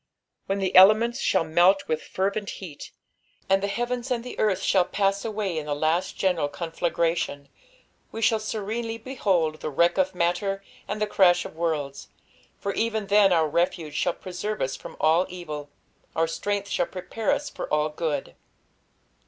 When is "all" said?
14.99-15.27, 17.71-17.89